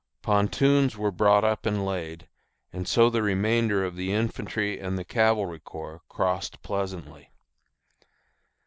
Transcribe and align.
Pontoons 0.23 0.97
were 0.97 1.11
brought 1.11 1.43
up 1.43 1.63
and 1.67 1.85
laid, 1.85 2.27
and 2.73 2.87
so 2.87 3.07
the 3.07 3.21
remainder 3.21 3.85
of 3.85 3.95
the 3.95 4.11
infantry 4.13 4.79
and 4.79 4.97
the 4.97 5.03
cavalry 5.05 5.59
corps 5.59 6.01
crossed 6.09 6.63
pleasantly. 6.63 7.29